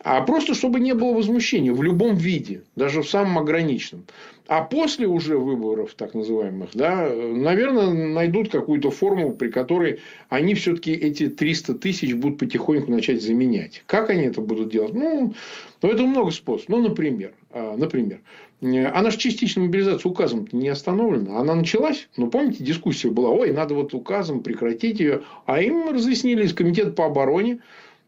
[0.04, 4.04] А просто, чтобы не было возмущения в любом виде, даже в самом ограниченном.
[4.48, 10.92] А после уже выборов, так называемых, да, наверное, найдут какую-то форму, при которой они все-таки
[10.92, 13.84] эти 300 тысяч будут потихоньку начать заменять.
[13.86, 14.94] Как они это будут делать?
[14.94, 15.34] Ну,
[15.82, 16.68] ну это много способов.
[16.68, 18.20] Ну, например, а, например,
[18.62, 21.40] она же частичная мобилизация указом не остановлена.
[21.40, 25.22] Она началась, но помните, дискуссия была, ой, надо вот указом прекратить ее.
[25.46, 27.60] А им разъяснили из комитета по обороне,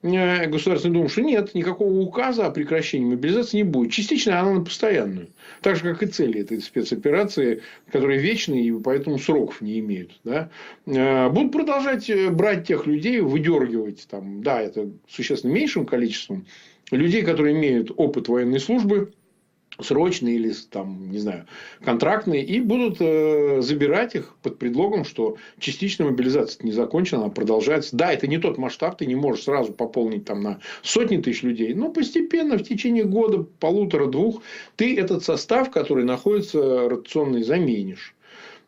[0.02, 3.92] Э, Государственной Думы, что нет, никакого указа о прекращении мобилизации не будет.
[3.92, 5.28] Частично она на постоянную.
[5.62, 10.12] Так же, как и цели этой спецоперации, которые вечные и поэтому сроков не имеют.
[10.24, 10.50] Да?
[10.86, 16.46] Э, будут продолжать э, брать тех людей, выдергивать, там, да, это существенно меньшим количеством
[16.92, 19.12] людей, которые имеют опыт военной службы,
[19.82, 21.46] срочные или там, не знаю,
[21.84, 27.96] контрактные, и будут э, забирать их под предлогом, что частичная мобилизация не закончена, она продолжается.
[27.96, 31.74] Да, это не тот масштаб, ты не можешь сразу пополнить там на сотни тысяч людей,
[31.74, 34.42] но постепенно в течение года, полутора-двух,
[34.76, 38.16] ты этот состав, который находится ротационный, заменишь.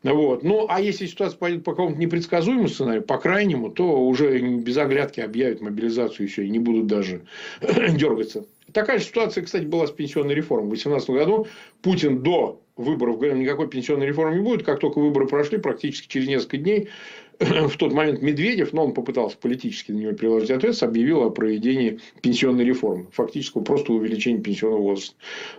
[0.04, 0.43] Вот.
[0.43, 5.19] Ну, а если ситуация пойдет по какому-то непредсказуемому сценарию, по крайнему, то уже без оглядки
[5.19, 7.21] объявят мобилизацию еще и не будут даже
[7.62, 8.45] дергаться.
[8.74, 10.68] Такая же ситуация, кстати, была с пенсионной реформой.
[10.68, 11.48] В 2018 году
[11.82, 14.64] Путин до выборов говорил, никакой пенсионной реформы не будет.
[14.64, 16.90] Как только выборы прошли, практически через несколько дней,
[17.40, 22.00] в тот момент Медведев, но он попытался политически на него приложить ответственность, объявил о проведении
[22.22, 23.08] пенсионной реформы.
[23.12, 25.16] Фактически просто увеличения пенсионного возраста.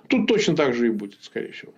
[0.08, 1.72] Тут точно так же и будет, скорее всего.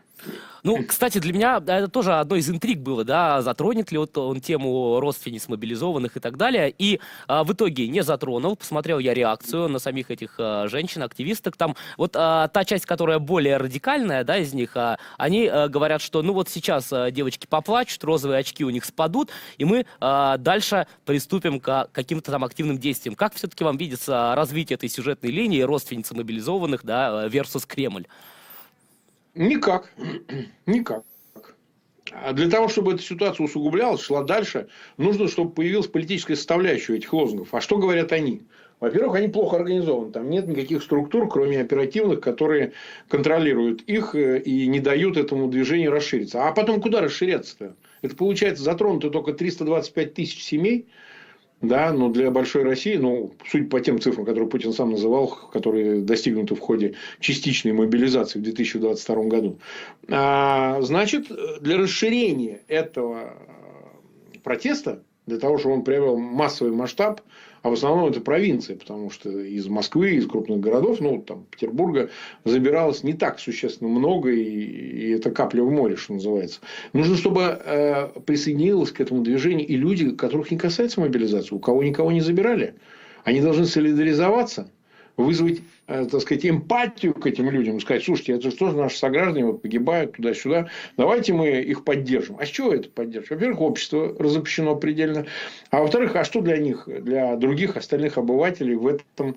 [0.65, 4.41] Ну, кстати, для меня это тоже одно из интриг было, да, затронет ли вот он
[4.41, 6.75] тему родственниц мобилизованных и так далее.
[6.79, 8.57] И а, в итоге не затронул.
[8.57, 11.59] Посмотрел я реакцию на самих этих а, женщин, активисток.
[11.59, 16.01] Там вот а, та часть, которая более радикальная, да, из них, а, они а, говорят,
[16.01, 20.39] что ну вот сейчас а, девочки поплачут, розовые очки у них спадут, и мы а,
[20.39, 23.17] дальше приступим к каким-то там активным действиям.
[23.17, 28.07] Как все-таки вам видится развитие этой сюжетной линии родственницы мобилизованных, да, versus Кремль?
[29.35, 29.93] Никак.
[30.67, 31.05] Никак.
[32.13, 34.69] А для того, чтобы эта ситуация усугублялась, шла дальше,
[34.99, 37.55] нужно, чтобы появилась политическая составляющая этих лозунгов.
[37.55, 38.43] А что говорят они?
[38.81, 40.13] Во-первых, они плохо организованы.
[40.13, 42.73] Там нет никаких структур, кроме оперативных, которые
[43.09, 46.47] контролируют их э, и не дают этому движению расшириться.
[46.47, 47.75] А потом куда расширяться-то?
[48.03, 50.87] Это получается затронуто только 325 тысяч семей.
[51.61, 56.03] Да, но для большой России, ну, судя по тем цифрам, которые Путин сам называл, которые
[56.03, 59.59] достигнуты в ходе частичной мобилизации в 2022 году,
[60.09, 63.35] а, значит, для расширения этого
[64.43, 67.23] протеста, для того, чтобы он приобрел массовый масштаб,
[67.65, 72.11] а в основном это провинция, потому что из Москвы, из крупных городов, ну, там, Петербурга
[72.45, 76.61] забиралось не так существенно много, и, и это капля в море, что называется.
[76.93, 81.83] Нужно, чтобы э, присоединилось к этому движению и люди, которых не касается мобилизации, у кого
[81.83, 82.75] никого не забирали.
[83.25, 84.71] Они должны солидаризоваться
[85.17, 89.47] вызвать, э, так сказать, эмпатию к этим людям, сказать, слушайте, это же тоже наши сограждане
[89.47, 92.37] вот погибают туда-сюда, давайте мы их поддержим.
[92.39, 93.37] А с чего это поддержим?
[93.37, 95.27] Во-первых, общество разобщено предельно,
[95.71, 99.37] а во-вторых, а что для них, для других остальных обывателей в этом,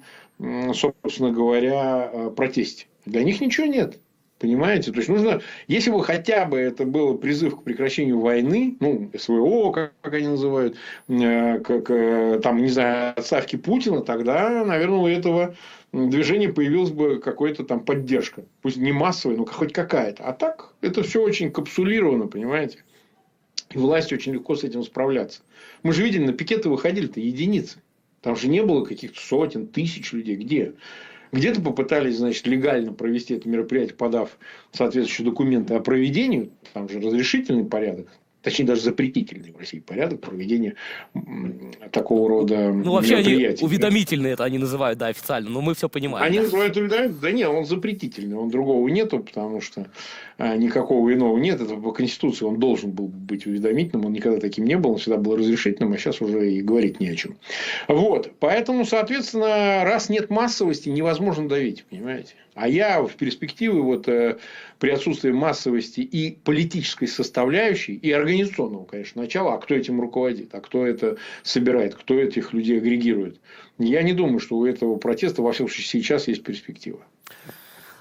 [0.73, 2.87] собственно говоря, э, протесте?
[3.05, 3.99] Для них ничего нет.
[4.39, 4.91] Понимаете?
[4.91, 9.71] То есть нужно, если бы хотя бы это был призыв к прекращению войны, ну, СВО,
[9.71, 15.55] как, они называют, как, э, там, не знаю, отставки Путина, тогда, наверное, у этого
[15.91, 18.45] движения появилась бы какая-то там поддержка.
[18.61, 20.23] Пусть не массовая, но хоть какая-то.
[20.23, 22.83] А так, это все очень капсулировано, понимаете?
[23.71, 25.41] И власть очень легко с этим справляться.
[25.81, 27.81] Мы же видели, на пикеты выходили-то единицы.
[28.21, 30.35] Там же не было каких-то сотен, тысяч людей.
[30.35, 30.73] Где?
[31.31, 34.37] Где-то попытались, значит, легально провести это мероприятие, подав
[34.71, 38.07] соответствующие документы о проведении, там же разрешительный порядок,
[38.47, 40.75] точнее даже запретительный в России порядок проведения
[41.91, 46.25] такого рода Ну, вообще они уведомительные это они называют, да, официально, но мы все понимаем.
[46.25, 46.43] Они да.
[46.43, 49.87] называют уведомительный, да нет, он запретительный, он другого нету, потому что
[50.37, 54.65] а, никакого иного нет, это по Конституции он должен был быть уведомительным, он никогда таким
[54.65, 57.35] не был, он всегда был разрешительным, а сейчас уже и говорить не о чем.
[57.89, 62.33] Вот, поэтому, соответственно, раз нет массовости, невозможно давить, понимаете?
[62.57, 64.37] А я в перспективе вот э,
[64.79, 70.59] при отсутствии массовости и политической составляющей, и организационного, конечно, начала, а кто этим руководит, а
[70.59, 73.39] кто это собирает, кто этих людей агрегирует.
[73.77, 76.99] Я не думаю, что у этого протеста, во всяком случае, сейчас есть перспектива.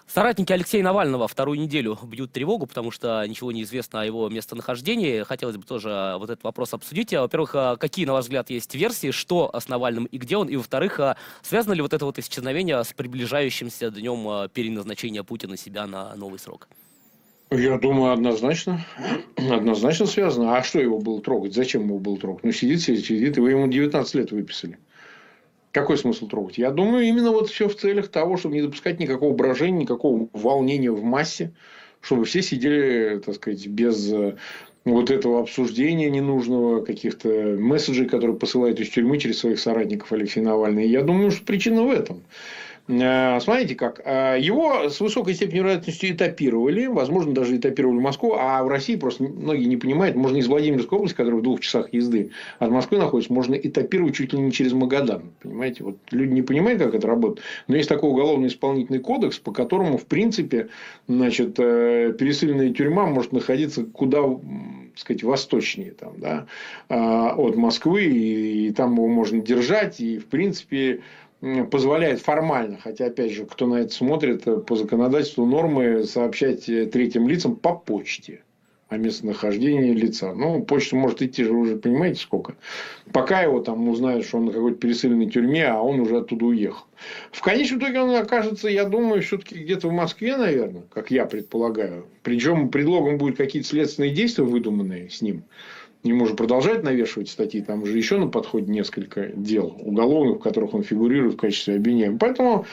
[0.07, 5.25] Соратники Алексея Навального вторую неделю бьют тревогу, потому что ничего не известно о его местонахождении.
[5.25, 7.13] Хотелось бы тоже вот этот вопрос обсудить.
[7.13, 10.49] Во-первых, а какие, на ваш взгляд, есть версии, что с Навальным и где он?
[10.49, 15.57] И, во-вторых, а связано ли вот это вот исчезновение с приближающимся днем а, переназначения Путина
[15.57, 16.69] себя на новый срок?
[17.51, 18.85] Я думаю, однозначно.
[19.37, 20.57] Однозначно связано.
[20.57, 21.55] А что его было трогать?
[21.55, 22.45] Зачем его было трогать?
[22.45, 23.37] Ну, сидит, сидит, сидит.
[23.37, 24.79] Его ему 19 лет выписали.
[25.77, 26.57] Какой смысл трогать?
[26.57, 30.91] Я думаю, именно вот все в целях того, чтобы не допускать никакого брожения, никакого волнения
[30.91, 31.53] в массе,
[32.01, 34.37] чтобы все сидели, так сказать, без э,
[34.87, 40.89] вот этого обсуждения ненужного, каких-то месседжей, которые посылают из тюрьмы через своих соратников Алексей Навальный.
[40.89, 42.23] Я думаю, что причина в этом.
[42.89, 44.01] Э, смотрите как.
[44.05, 46.87] Э, его с высокой степенью вероятности этапировали.
[46.87, 48.35] Возможно, даже этапировали Москву.
[48.39, 50.17] А в России просто многие не понимают.
[50.17, 54.33] Можно из Владимирской области, которая в двух часах езды от Москвы находится, можно этапировать чуть
[54.33, 55.33] ли не через Магадан.
[55.43, 55.85] Понимаете?
[55.85, 57.45] Вот люди не понимают, как это работает.
[57.67, 60.69] Но есть такой уголовно-исполнительный кодекс, по которому, в принципе,
[61.09, 66.47] значит, э, пересыльная тюрьма может находиться куда так сказать, восточнее там, да,
[66.89, 71.03] от Москвы, и, и там его можно держать, и, в принципе,
[71.71, 76.87] позволяет формально, хотя, опять же, кто на это смотрит, э, по законодательству нормы сообщать э,
[76.87, 78.43] третьим лицам по почте
[78.89, 80.33] о местонахождении лица.
[80.33, 82.55] Ну, почта может идти же, вы же понимаете, сколько.
[83.13, 86.85] Пока его там узнают, что он на какой-то пересыльной тюрьме, а он уже оттуда уехал.
[87.33, 92.07] В конечном итоге он окажется, я думаю, все-таки где-то в Москве, наверное, как я предполагаю.
[92.23, 95.43] Причем предлогом будут какие-то следственные действия, выдуманные с ним.
[96.09, 100.75] Ему же продолжают навешивать статьи, там же еще на подходе несколько дел уголовных, в которых
[100.75, 102.19] он фигурирует в качестве обвиняемого.
[102.19, 102.67] Поэтому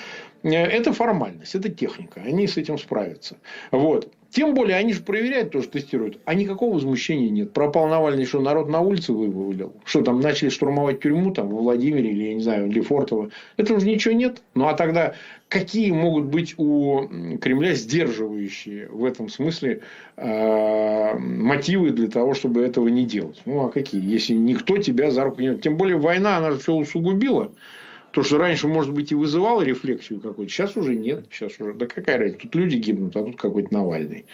[0.44, 3.38] э, это формальность, это техника, они с этим справятся.
[3.72, 4.12] Вот.
[4.34, 6.18] Тем более, они же проверяют, тоже тестируют.
[6.26, 7.54] А никакого возмущения нет.
[7.54, 9.74] Пропал Навальный, что народ на улице вывалил.
[9.86, 13.30] Что там, начали штурмовать тюрьму там, в Владимире или, я не знаю, Лефортово.
[13.58, 14.42] Это уже ничего нет.
[14.56, 15.14] Ну, а тогда
[15.50, 17.08] какие могут быть у
[17.42, 19.82] Кремля сдерживающие в этом смысле
[20.18, 23.40] э, мотивы для того, чтобы этого не делать?
[23.46, 24.04] Ну, а какие?
[24.04, 25.56] Если никто тебя за руку не...
[25.58, 27.52] Тем более, война, она же все усугубила.
[28.14, 31.26] То, что раньше, может быть, и вызывало рефлексию какую-то, сейчас уже нет.
[31.32, 34.26] Сейчас уже, да какая разница, тут люди гибнут, а тут какой-то Навальный.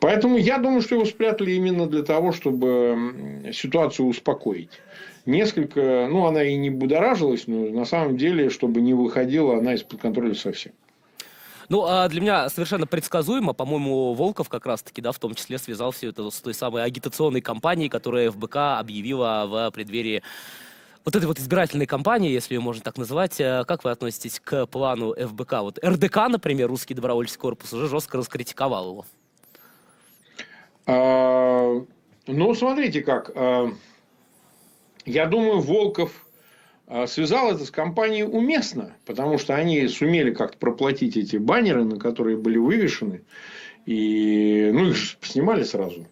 [0.00, 4.82] Поэтому я думаю, что его спрятали именно для того, чтобы ситуацию успокоить.
[5.24, 10.02] Несколько, ну, она и не будоражилась, но на самом деле, чтобы не выходила она из-под
[10.02, 10.72] контроля совсем.
[11.70, 15.92] Ну, а для меня совершенно предсказуемо, по-моему, Волков как раз-таки, да, в том числе связал
[15.92, 20.22] все это с той самой агитационной кампанией, которая ФБК объявила в преддверии
[21.04, 24.66] вот этой вот избирательной кампании, если ее можно так называть, э, как вы относитесь к
[24.66, 25.52] плану ФБК?
[25.60, 29.06] Вот РДК, например, Русский добровольческий корпус, уже жестко раскритиковал его.
[30.86, 31.84] А,
[32.26, 33.30] ну, смотрите как.
[33.34, 33.72] А,
[35.04, 36.26] я думаю, Волков
[36.86, 41.98] а, связал это с компанией уместно, потому что они сумели как-то проплатить эти баннеры, на
[41.98, 43.22] которые были вывешены.
[43.86, 46.06] И, ну, их же снимали сразу.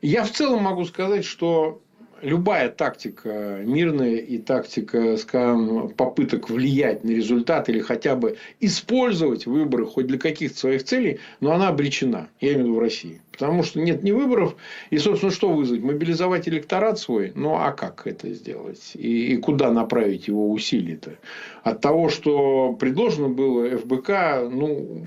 [0.00, 1.82] Я в целом могу сказать, что
[2.22, 9.86] любая тактика мирная и тактика, скажем, попыток влиять на результат или хотя бы использовать выборы
[9.86, 13.20] хоть для каких-то своих целей, но она обречена, я имею в виду в России.
[13.32, 14.56] Потому что нет ни выборов,
[14.88, 15.82] и, собственно, что вызвать?
[15.82, 17.32] Мобилизовать электорат свой?
[17.34, 18.92] Ну, а как это сделать?
[18.94, 21.18] И, и куда направить его усилия-то?
[21.62, 25.04] От того, что предложено было ФБК, ну,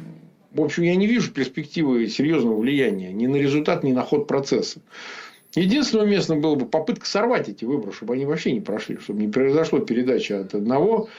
[0.52, 4.82] в общем, я не вижу перспективы серьезного влияния ни на результат, ни на ход процесса.
[5.56, 9.28] Единственное уместно было бы попытка сорвать эти выборы, чтобы они вообще не прошли, чтобы не
[9.28, 11.10] произошло передача от одного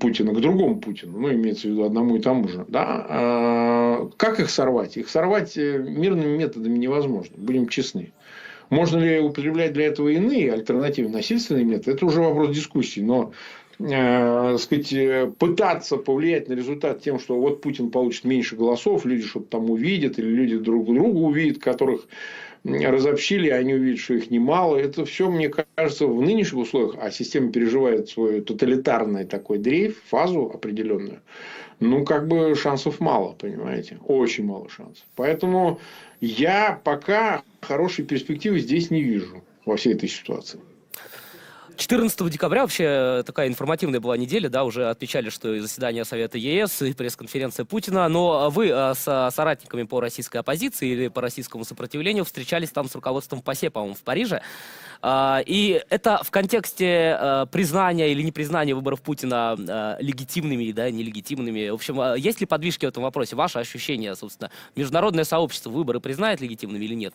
[0.00, 2.64] Путина к другому Путину, ну, имеется в виду одному и тому же.
[2.68, 3.06] Да?
[3.08, 4.96] А как их сорвать?
[4.96, 8.12] Их сорвать э, мирными методами невозможно, будем честны.
[8.68, 11.92] Можно ли употреблять для этого иные альтернативы, насильственные методы?
[11.92, 13.00] Это уже вопрос дискуссии.
[13.00, 13.32] Но
[13.84, 19.24] э, сказать, э, пытаться повлиять на результат тем, что вот Путин получит меньше голосов, люди
[19.24, 22.06] что-то там увидят, или люди друг друга увидят, которых
[22.64, 24.76] разобщили, они увидят, что их немало.
[24.76, 30.50] Это все, мне кажется, в нынешних условиях, а система переживает свой тоталитарный такой дрейф, фазу
[30.54, 31.20] определенную,
[31.80, 33.98] ну, как бы шансов мало, понимаете?
[34.06, 35.04] Очень мало шансов.
[35.16, 35.80] Поэтому
[36.20, 40.60] я пока хорошей перспективы здесь не вижу во всей этой ситуации.
[41.76, 46.82] 14 декабря вообще такая информативная была неделя, да, уже отмечали, что и заседание Совета ЕС,
[46.82, 52.24] и пресс-конференция Путина, но вы э, с соратниками по российской оппозиции или по российскому сопротивлению
[52.24, 54.42] встречались там с руководством ПАСЕ, по-моему, в Париже,
[55.04, 61.70] а, и это в контексте э, признания или непризнания выборов Путина э, легитимными, да, нелегитимными.
[61.70, 63.34] В общем, есть ли подвижки в этом вопросе?
[63.34, 67.14] Ваше ощущение, собственно, международное сообщество выборы признает легитимными или нет?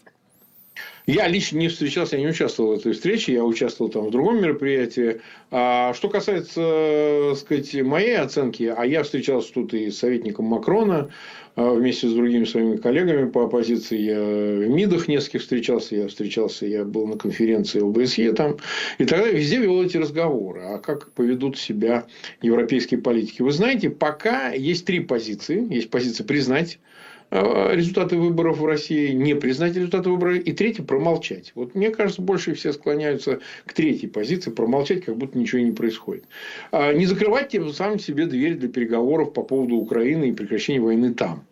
[1.08, 4.42] Я лично не встречался, я не участвовал в этой встрече, я участвовал там в другом
[4.42, 5.22] мероприятии.
[5.52, 11.10] А что касается, так сказать, моей оценки, а я встречался тут и с советником Макрона,
[11.56, 13.98] а, вместе с другими своими коллегами по оппозиции.
[13.98, 18.58] Я в МИДах нескольких встречался, я встречался, я был на конференции ОБСЕ там.
[18.98, 20.64] И тогда везде вел эти разговоры.
[20.64, 22.06] А как поведут себя
[22.42, 23.42] европейские политики?
[23.42, 25.74] Вы знаете, пока есть три позиции.
[25.74, 26.97] Есть позиция признать Э,
[27.30, 31.52] результаты выборов в России, не признать результаты выборов, и третье– промолчать.
[31.56, 36.26] Вот мне кажется, больше все склоняются к третьей позиции– промолчать, как будто ничего не происходит.
[36.72, 41.14] А не закрывать тем самым себе дверь для переговоров по поводу Украины и прекращения войны
[41.14, 41.46] там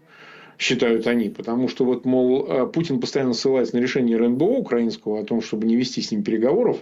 [0.57, 1.30] считают они.
[1.30, 5.67] Потому что, вот, мол, э, Путин постоянно ссылается на решение РНБО украинского о том, чтобы
[5.67, 6.78] не вести с ним переговоров.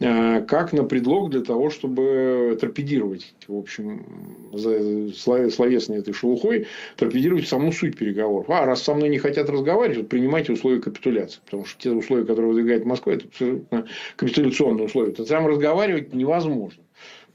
[0.00, 4.06] Э, как на предлог для того, чтобы торпедировать, в общем,
[5.16, 8.48] словесной этой шелухой, торпедировать саму суть переговоров.
[8.48, 11.40] А раз со мной не хотят разговаривать, принимайте условия капитуляции.
[11.44, 15.12] Потому что те условия, которые выдвигает Москва, это абсолютно капитуляционные условия.
[15.12, 16.82] То там разговаривать невозможно.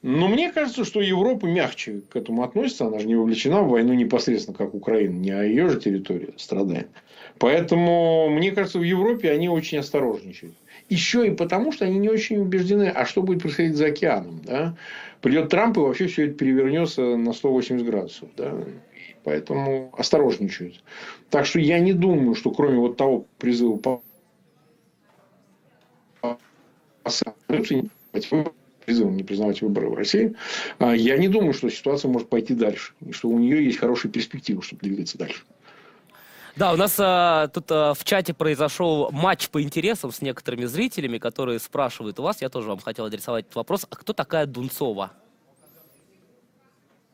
[0.02, 2.86] Но мне кажется, что Европа мягче к этому относится.
[2.86, 5.18] Она же не вовлечена в войну непосредственно, как Украина.
[5.18, 6.88] Не о ее же территории страдает.
[7.40, 10.54] Поэтому, мне кажется, в Европе они очень осторожничают.
[10.90, 14.42] Еще и потому, что они не очень убеждены, а что будет происходить за океаном.
[14.44, 14.76] Да?
[15.22, 18.30] Придет Трамп, и вообще все это перевернется на 180 градусов.
[18.36, 18.54] Да?
[19.24, 20.84] Поэтому осторожничают.
[21.30, 23.80] Так что я не думаю, что кроме вот того призыва
[28.86, 30.36] призывом не признавать выборы в России,
[30.78, 32.94] а я не думаю, что ситуация может пойти дальше.
[33.06, 35.44] И что у нее есть хорошие перспективы, чтобы двигаться дальше.
[36.56, 41.18] Да, у нас а, тут а, в чате произошел матч по интересам с некоторыми зрителями,
[41.18, 45.12] которые спрашивают у вас, я тоже вам хотел адресовать этот вопрос, а кто такая Дунцова?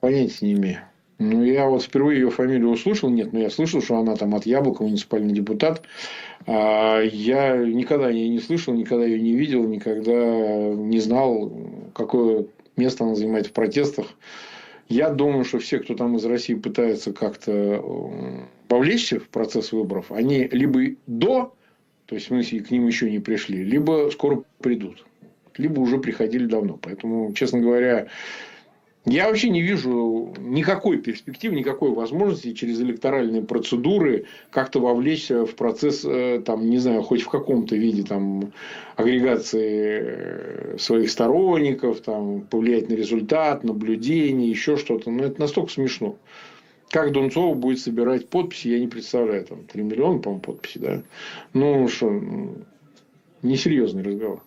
[0.02, 0.80] Понятия не имею.
[1.20, 3.10] Ну, я вот впервые ее фамилию услышал.
[3.10, 5.82] Нет, но я слышал, что она там от Яблока, муниципальный депутат.
[6.48, 11.52] А я никогда ее не слышал, никогда ее не видел, никогда не знал,
[11.94, 12.46] какое
[12.78, 14.08] место она занимает в протестах.
[14.88, 17.84] Я думаю, что все, кто там из России пытается как-то
[18.70, 21.54] повлечься в процесс выборов, они либо до,
[22.06, 25.06] то есть смысле к ним еще не пришли, либо скоро придут,
[25.58, 26.80] либо уже приходили давно.
[26.82, 28.08] Поэтому, честно говоря,
[29.06, 36.06] я вообще не вижу никакой перспективы, никакой возможности через электоральные процедуры как-то вовлечься в процесс,
[36.06, 38.54] э, там, не знаю, хоть в каком-то виде там,
[38.98, 45.10] агрегации э, своих сторонников, там, повлиять на результат, наблюдение, еще что-то.
[45.10, 46.18] Но это настолько смешно.
[46.90, 49.46] Как Дунцова будет собирать подписи, я не представляю.
[49.46, 51.02] Там 3 миллиона, по-моему, подписей, да?
[51.54, 52.12] Ну, что,
[53.44, 54.42] несерьезный разговор.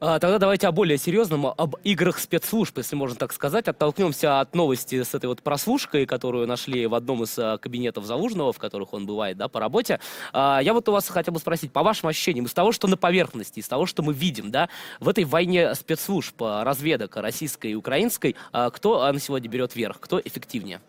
[0.00, 3.68] А, тогда давайте о более серьезном, об играх спецслужб, если можно так сказать.
[3.68, 8.52] Оттолкнемся от новости с этой вот прослушкой, которую нашли в одном из а, кабинетов Залужного,
[8.52, 10.00] в которых он бывает, да, по работе.
[10.32, 12.96] А, я вот у вас хотел бы спросить, по вашим ощущениям, из того, что на
[12.96, 14.68] поверхности, из того, что мы видим, да,
[15.00, 18.36] в этой войне спецслужб, разведок российской и украинской,
[18.72, 20.80] кто на сегодня берет верх, кто эффективнее?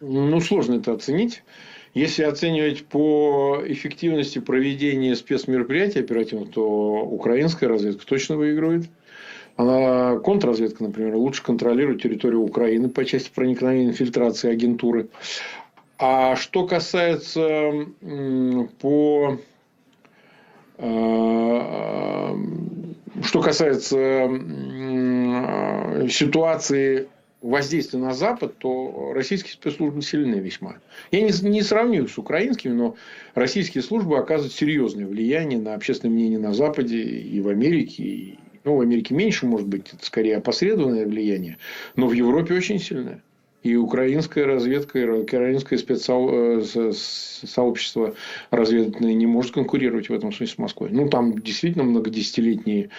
[0.00, 1.42] Ну, сложно это оценить.
[1.94, 8.90] Если оценивать по эффективности проведения спецмероприятий оперативных, то украинская разведка точно выигрывает.
[9.56, 15.08] Она, контрразведка, например, лучше контролирует территорию Украины по части проникновения инфильтрации агентуры.
[15.98, 17.86] А что касается
[18.82, 19.38] по
[20.76, 22.36] э,
[23.22, 24.28] что касается
[26.10, 27.08] ситуации
[27.46, 30.76] воздействие на Запад, то российские спецслужбы сильны весьма.
[31.10, 32.96] Я не, не сравню с украинскими, но
[33.34, 38.02] российские службы оказывают серьезное влияние на общественное мнение на Западе и в Америке.
[38.02, 41.58] И, ну, в Америке меньше, может быть, это скорее опосредованное влияние,
[41.94, 43.22] но в Европе очень сильное.
[43.62, 48.14] И украинская разведка, и украинское спецсообщество
[48.50, 50.90] разведывательное не может конкурировать в этом смысле с Москвой.
[50.90, 52.90] Ну, там действительно многодесятилетние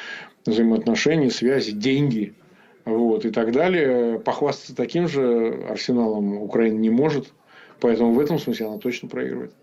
[0.46, 2.34] взаимоотношения, связи, деньги–
[2.88, 4.20] вот, и так далее.
[4.20, 7.34] Похвастаться таким же арсеналом Украина не может.
[7.80, 9.54] Поэтому в этом смысле она точно проигрывает.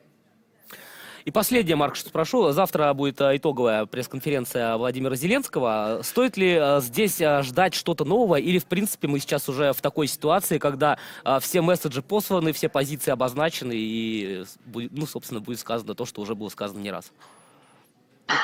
[1.24, 2.52] И последнее, Марк, что спрошу.
[2.52, 6.00] Завтра будет э, итоговая пресс-конференция Владимира Зеленского.
[6.02, 8.36] Стоит ли э, здесь э, ждать что-то нового?
[8.36, 10.98] Или, в принципе, мы сейчас уже в такой ситуации, когда
[11.40, 14.44] все месседжи посланы, все позиции обозначены, и,
[14.74, 17.10] ну, собственно, будет сказано то, что уже было сказано не раз?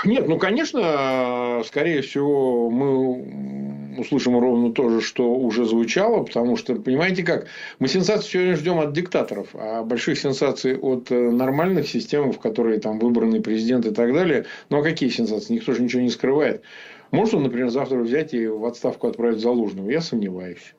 [0.04, 6.74] Нет, ну, конечно, скорее всего, мы услышим ровно то же, что уже звучало, потому что,
[6.76, 7.46] понимаете как,
[7.78, 12.78] мы сенсаций сегодня ждем от диктаторов, а больших сенсаций от э, нормальных систем, в которые
[12.78, 14.46] там выбранный президент и так далее.
[14.68, 15.54] Ну, а какие сенсации?
[15.54, 16.62] Никто же ничего не скрывает.
[17.10, 19.90] Может он, например, завтра взять и в отставку отправить Залужного?
[19.90, 20.74] Я сомневаюсь.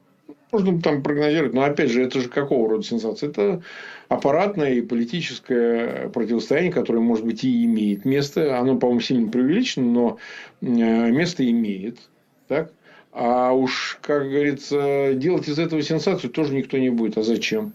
[0.51, 3.29] Можно там прогнозировать, но опять же, это же какого рода сенсация?
[3.29, 3.61] Это
[4.09, 8.59] аппаратное и политическое противостояние, которое, может быть, и имеет место.
[8.59, 10.17] Оно, по-моему, сильно преувеличено, но
[10.61, 11.99] э, место имеет.
[12.49, 12.73] Так?
[13.13, 17.17] А уж, как говорится, делать из этого сенсацию тоже никто не будет.
[17.17, 17.73] А зачем?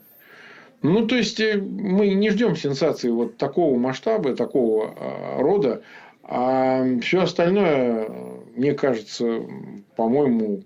[0.83, 5.83] Ну, то есть, э, мы не ждем сенсации вот такого масштаба, такого э, рода.
[6.23, 8.09] А все остальное,
[8.55, 9.43] мне кажется,
[9.95, 10.63] по-моему,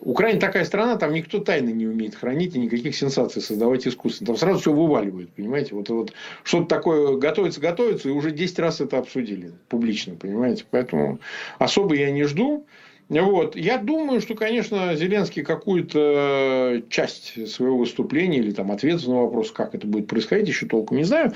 [0.00, 4.26] Украина такая страна, там никто тайны не умеет хранить и никаких сенсаций создавать искусственно.
[4.26, 5.74] Там сразу все вываливают, понимаете?
[5.74, 6.12] Вот, вот
[6.42, 10.64] что-то такое готовится, готовится, и уже 10 раз это обсудили публично, понимаете?
[10.70, 11.20] Поэтому
[11.58, 12.66] особо я не жду.
[13.08, 13.54] Вот.
[13.54, 19.76] Я думаю, что, конечно, Зеленский какую-то часть своего выступления или там ответ на вопрос, как
[19.76, 21.32] это будет происходить, еще толком не знаю,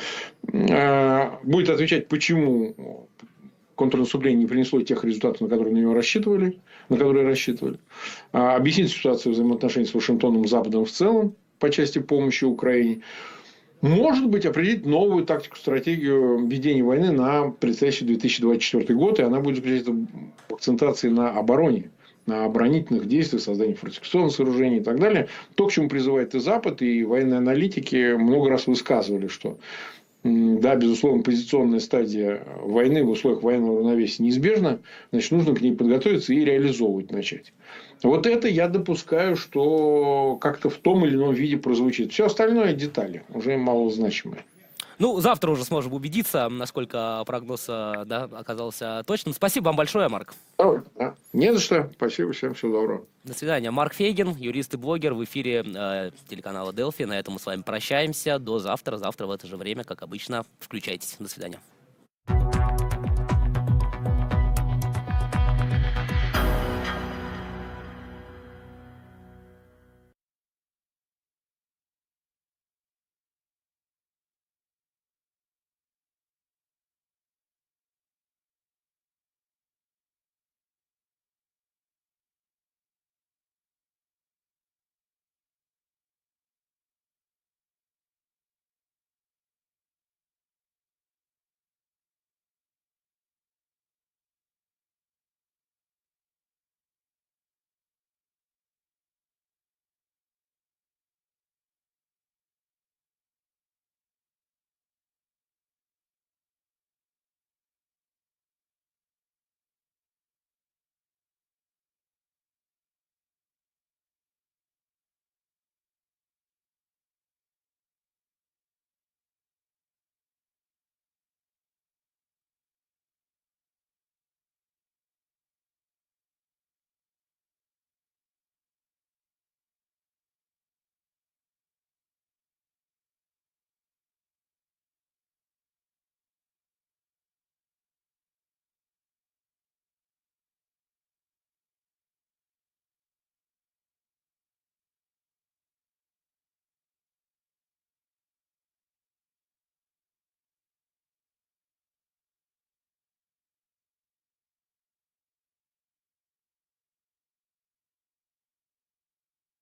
[0.53, 2.75] э, будет отвечать, почему
[3.81, 6.59] контрнаступление не принесло тех результатов, на которые на него рассчитывали,
[6.91, 7.79] на которые рассчитывали.
[8.31, 13.01] А, объяснить ситуацию взаимоотношений с Вашингтоном Западом в целом по части помощи Украине.
[13.81, 19.19] Может быть, определить новую тактику, стратегию ведения войны на предстоящий 2024 год.
[19.19, 19.93] И она будет заключаться
[20.49, 21.91] в акцентации на обороне
[22.27, 25.29] на оборонительных действиях, создании фортификационных сооружений и так далее.
[25.55, 29.59] То, к чему призывает и Запад, и военные аналитики много раз высказывали, что
[30.23, 34.81] да, безусловно, позиционная стадия войны в условиях военного равновесия неизбежна,
[35.13, 37.53] значит, нужно к ней подготовиться и реализовывать начать.
[38.03, 42.13] Вот это я допускаю, что как-то в том или ином виде прозвучит.
[42.13, 44.45] Все остальное детали, уже малозначимые.
[45.01, 49.33] Ну, завтра уже сможем убедиться, насколько прогноз э, да, оказался точным.
[49.33, 50.35] Спасибо вам большое, Марк.
[51.33, 51.91] Не за что.
[51.97, 53.07] Спасибо всем, всего доброго.
[53.25, 53.71] До свидания.
[53.71, 57.05] Марк Фейгин, юрист и блогер в эфире э, телеканала Делфи.
[57.05, 58.39] На этом мы с вами прощаемся.
[58.39, 58.99] До завтра.
[58.99, 60.45] Завтра в это же время, как обычно.
[60.59, 61.17] Включайтесь.
[61.19, 61.61] До свидания.